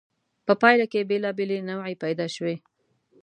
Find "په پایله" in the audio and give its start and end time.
0.45-0.85